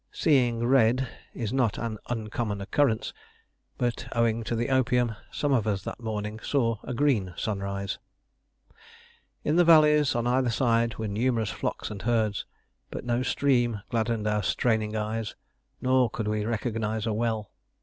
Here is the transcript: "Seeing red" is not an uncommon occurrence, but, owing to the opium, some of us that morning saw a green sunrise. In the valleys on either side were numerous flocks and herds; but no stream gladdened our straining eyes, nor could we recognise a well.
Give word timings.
"Seeing 0.11 0.65
red" 0.65 1.07
is 1.31 1.53
not 1.53 1.77
an 1.77 1.99
uncommon 2.09 2.59
occurrence, 2.59 3.13
but, 3.77 4.07
owing 4.13 4.43
to 4.45 4.55
the 4.55 4.69
opium, 4.71 5.15
some 5.31 5.53
of 5.53 5.67
us 5.67 5.83
that 5.83 5.99
morning 5.99 6.39
saw 6.39 6.79
a 6.83 6.91
green 6.95 7.35
sunrise. 7.37 7.99
In 9.43 9.57
the 9.57 9.63
valleys 9.63 10.15
on 10.15 10.25
either 10.25 10.49
side 10.49 10.97
were 10.97 11.07
numerous 11.07 11.51
flocks 11.51 11.91
and 11.91 12.01
herds; 12.01 12.47
but 12.89 13.05
no 13.05 13.21
stream 13.21 13.79
gladdened 13.91 14.25
our 14.27 14.41
straining 14.41 14.95
eyes, 14.95 15.35
nor 15.83 16.09
could 16.09 16.27
we 16.27 16.45
recognise 16.45 17.05
a 17.05 17.13
well. 17.13 17.51